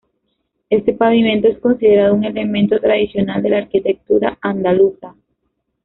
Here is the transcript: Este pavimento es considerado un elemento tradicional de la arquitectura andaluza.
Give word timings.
Este 0.71 0.93
pavimento 0.93 1.47
es 1.47 1.59
considerado 1.59 2.15
un 2.15 2.23
elemento 2.23 2.79
tradicional 2.79 3.43
de 3.43 3.49
la 3.51 3.57
arquitectura 3.59 4.35
andaluza. 4.41 5.13